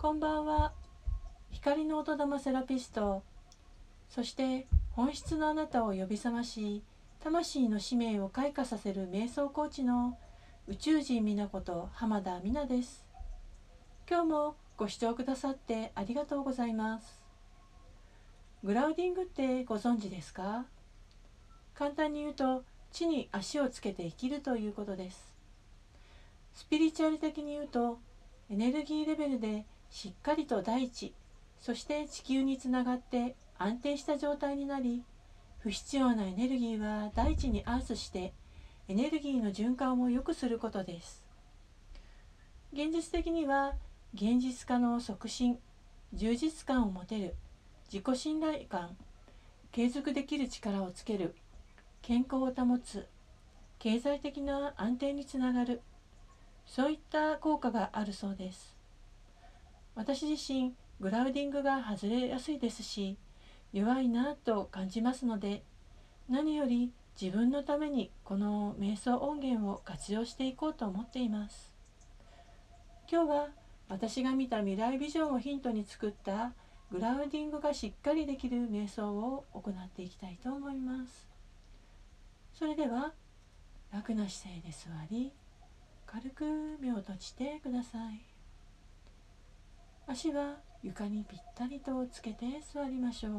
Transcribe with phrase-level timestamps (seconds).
[0.00, 0.72] こんばんは。
[1.50, 3.24] 光の音玉セラピスト。
[4.08, 6.84] そして本質のあなたを呼び覚まし
[7.18, 10.16] 魂の使命を開花させる瞑想コーチの
[10.68, 13.04] 宇宙人美奈子と浜田美奈です。
[14.08, 17.20] 今日もご視聴くださってありがとうございます。
[18.62, 20.64] グラウディングってご存知ですか？
[21.74, 22.62] 簡単に言うと
[22.92, 25.34] 地に足をつけて生きるということです。
[26.54, 27.98] スピリチュアル的に言うと
[28.48, 31.14] エネルギーレベルでしっかりと大地
[31.58, 35.02] そして地球につながって安定した状態になり
[35.58, 38.32] 不必要なエネルギーは大地にアースして
[38.88, 41.22] エネルギーの循環を良くすることです。
[42.72, 43.74] 現実的には
[44.14, 45.58] 現実化の促進
[46.12, 47.34] 充実感を持てる
[47.92, 48.96] 自己信頼感
[49.72, 51.34] 継続できる力をつける
[52.02, 53.06] 健康を保つ
[53.78, 55.82] 経済的な安定につながる
[56.66, 58.77] そういった効果があるそうです。
[59.98, 63.18] 私自身グラウディングが外れやすいですし
[63.72, 65.64] 弱いなと感じますので
[66.28, 71.74] 何より自分のためにこの瞑想音源を活用していこうと思っています。
[73.10, 73.48] 今日は
[73.88, 76.52] 私が見た未来ビジョンをヒントに作った
[76.92, 81.28] グラウディングがしっかりできる瞑想を行っていきたいと思います。
[82.54, 83.12] それでは
[83.92, 85.32] 楽な姿勢で座り
[86.06, 86.44] 軽く
[86.80, 88.37] 目を閉じてください。
[90.10, 93.32] 足は床にぴったりとつけて座りましょう。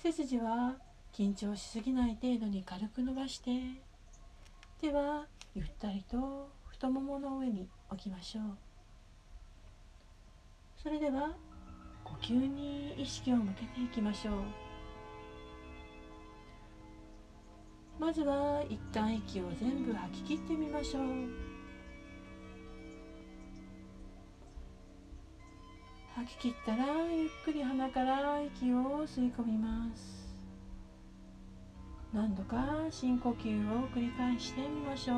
[0.00, 0.76] 背筋は
[1.12, 3.50] 緊張しすぎない程度に軽く伸ばして
[4.80, 8.44] 手はゆったりと太ももの上に置きましょう。
[10.80, 11.32] それでは
[12.04, 14.34] 呼吸に意識を向けていきましょう。
[17.98, 21.47] まずは一旦息を全部吐き切ってみましょう。
[26.18, 30.26] 吐き切ったらゆっくり鼻から息を吸い込みます。
[32.12, 32.56] 何度か
[32.90, 35.16] 深呼吸を繰り返してみましょう。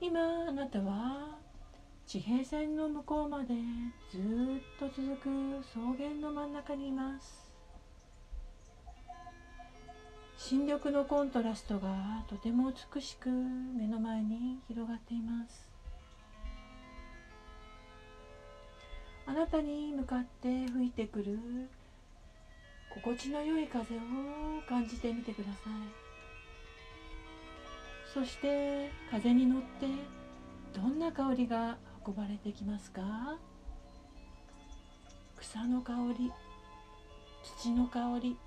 [0.00, 1.37] 今あなたは
[2.08, 3.48] 地平線の向こうまで
[4.10, 4.22] ずっ
[4.80, 5.28] と続く
[5.60, 7.52] 草原の真ん中にいます。
[10.38, 15.70] 新緑のコントラストがとても美しく目の前に広がっています。
[19.26, 21.38] あなたに向かって吹いてくる
[22.88, 23.98] 心地の良い風を
[24.66, 25.72] 感じてみてください。
[28.14, 29.86] そして風に乗って
[30.72, 31.76] どんな香りが
[32.08, 33.36] 運ばれてきますか？
[35.36, 36.32] 草の香り
[37.60, 38.38] 土の香り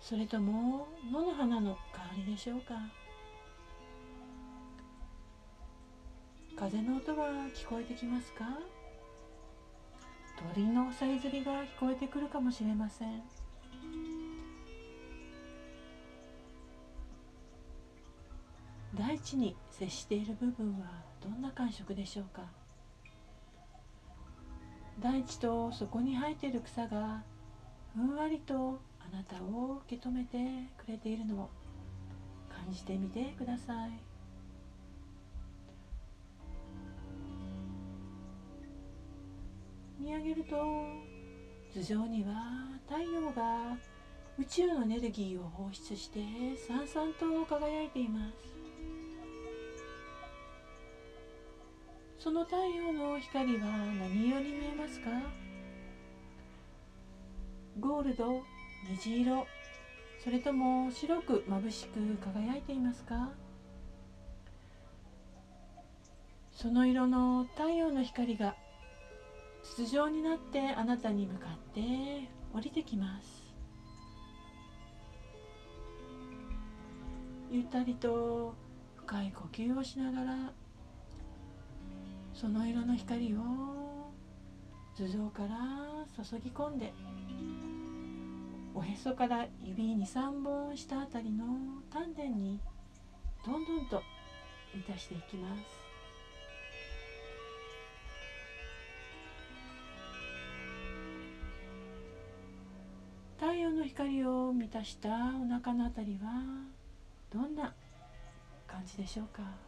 [0.00, 2.74] それとも野の花の香りでしょうか？
[6.58, 8.44] 風の音は聞こえてきますか？
[10.52, 13.22] 鳥のさえずりが聞こえてくるかもしれません。
[18.92, 20.86] 大地に接している部分は
[21.26, 22.42] どんな感触でしょうか？
[25.00, 27.24] 大地とそこに生えている草が
[27.94, 30.38] ふんわりとあなたを受け止めて
[30.78, 31.50] くれているのを
[32.48, 33.90] 感じてみてください。
[39.98, 40.56] 見上げると
[41.74, 43.76] 頭上には太陽が
[44.38, 46.20] 宇宙のエネルギーを放出して
[46.56, 48.55] さんさんと輝いています。
[52.26, 53.66] その太陽の光は
[54.00, 55.10] 何色に見えますか？
[57.78, 58.42] ゴールド
[58.90, 59.46] 虹色。
[60.24, 63.30] それとも白く眩しく輝いていますか？
[66.50, 68.56] その色の太陽の光が
[69.62, 71.80] 筒状になってあなたに向かって
[72.52, 73.44] 降りてきます。
[77.52, 78.52] ゆったりと
[78.96, 80.52] 深い呼吸をしながら
[82.38, 83.38] その色の光を
[84.94, 85.48] 頭上から
[86.22, 86.92] 注ぎ込んで
[88.74, 91.46] おへそから指23本下あたりの
[91.90, 92.60] 丹田に
[93.44, 94.02] どんどんと
[94.74, 95.62] 満たしていきます。
[103.38, 106.42] 太陽の光を満たしたお腹のあたりは
[107.32, 107.74] どんな
[108.66, 109.65] 感じでしょうか？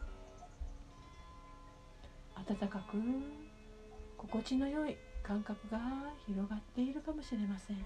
[2.47, 2.97] 暖かく
[4.17, 5.79] 心地の良い感覚が
[6.27, 7.77] 広がっているかもしれません。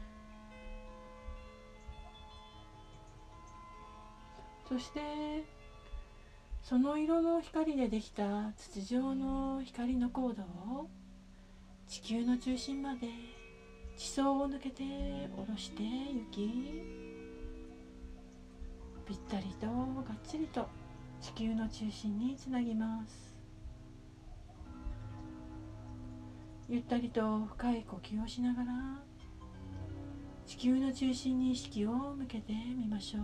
[4.69, 5.45] そして
[6.63, 10.89] その色の光でできた筒状の光のコードを
[11.87, 13.09] 地球の中心まで
[13.97, 16.83] 地層を抜けて下ろして行き
[19.07, 20.67] ぴったりとがっちりと
[21.21, 23.32] 地球の中心につなぎます。
[26.73, 28.73] ゆったりと深い呼吸をしながら
[30.47, 33.23] 地球の中心に意識を向けてみましょう。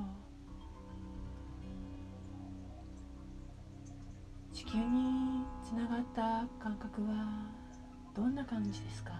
[4.54, 7.46] 地球につながった感覚は
[8.14, 9.14] どんな感じですか？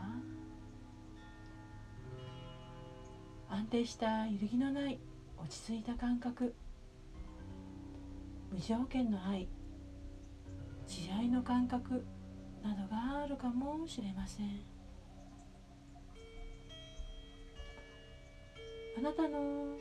[3.49, 4.99] 安定した揺るぎのない
[5.39, 6.55] 落ち着いた感覚
[8.53, 9.49] 無条件の愛
[10.87, 12.05] 慈愛の感覚
[12.69, 14.61] などがあるかもしれません。
[18.99, 19.79] あなたの思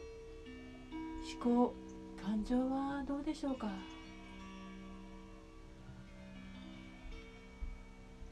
[1.44, 1.74] 考
[2.24, 3.68] 感情はどうでしょうか？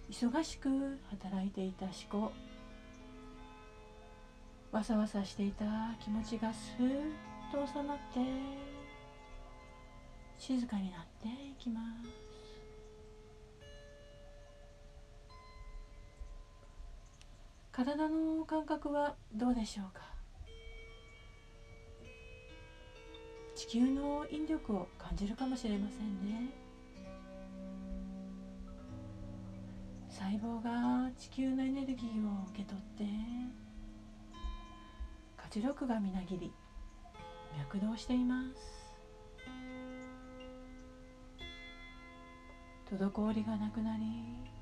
[0.10, 2.32] 忙しく働いていた思考
[4.72, 5.66] わさわさしていた
[6.00, 6.92] 気持ちがスーッ
[7.52, 8.20] と収まって
[10.38, 12.25] 静かになっていきます。
[17.76, 20.00] 体の感覚はどうでしょうか？
[23.54, 26.54] 地球の引力を感じるかもしれませんね。
[30.08, 33.04] 細胞が地球のエネルギーを受け取って
[35.36, 36.54] 活力がみなぎり
[37.58, 38.86] 脈動しています。
[42.90, 44.55] 滞りがなくなり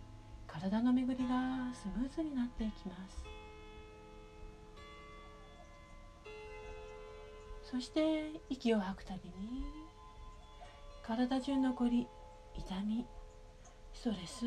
[0.54, 3.24] 体の巡りがスムーズになっていきます。
[7.64, 9.66] そして息を吐くたびに
[11.02, 12.08] 体中のこり
[12.56, 13.08] 痛み
[13.94, 14.46] ストレス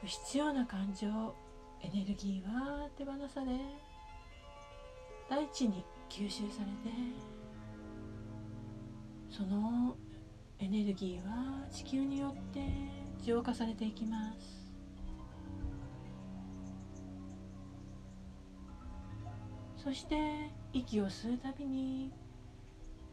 [0.00, 1.06] 不必要な感情
[1.80, 3.52] エネルギーは手放され
[5.30, 6.96] 大地に吸収されて
[9.30, 9.96] その
[10.58, 12.60] エネルギーは地球によって
[13.24, 14.61] 浄化されていきます。
[19.82, 20.16] そして
[20.72, 22.12] 息を吸うたびに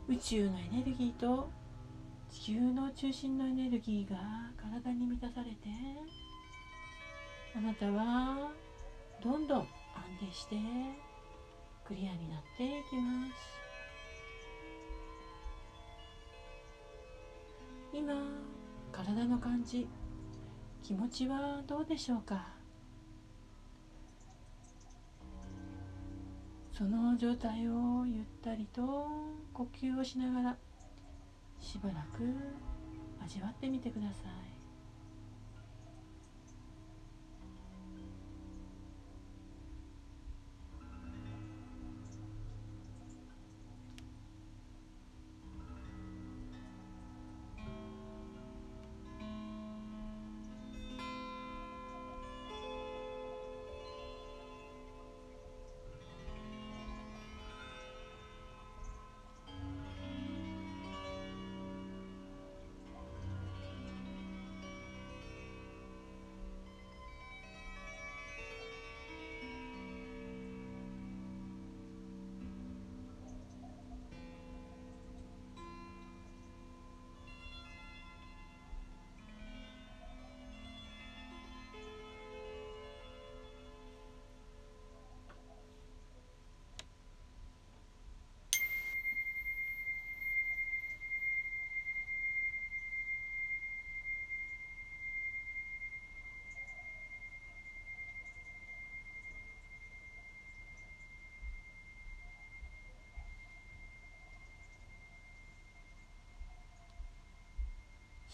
[0.07, 1.50] 宇宙のエネルギーと
[2.30, 4.18] 地球の中心のエネルギーが
[4.56, 5.57] 体に満たされて
[7.56, 8.51] あなたは
[9.24, 9.68] どんどん安
[10.19, 10.57] 定して
[11.86, 13.60] クリアになっていきます。
[17.92, 18.13] 今
[18.92, 19.88] 体の感じ
[20.83, 22.58] 気持ちはどうでしょうか？
[26.79, 29.05] その状態をゆったりと
[29.51, 30.57] 呼吸をしながら
[31.59, 32.23] しばらく
[33.21, 34.48] 味わってみてください。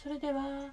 [0.05, 0.69] それでは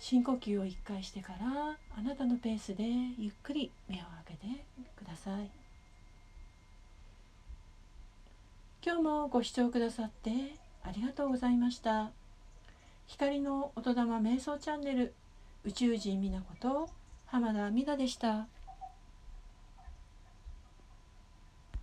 [0.00, 2.82] 深呼吸を1回してからあなたのペースで
[3.18, 4.64] ゆっくり目を開けて
[4.96, 5.50] ください
[8.82, 10.30] 今日もご視聴くださって
[10.82, 12.10] ありがとうございました
[13.06, 15.12] 光の音玉瞑想チャンネル
[15.66, 16.88] 宇宙人美奈子と
[17.26, 18.46] 浜田美奈でした。